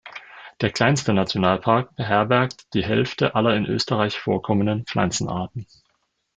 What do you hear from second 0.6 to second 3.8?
Der kleinste Nationalpark beherbergt die Hälfte aller in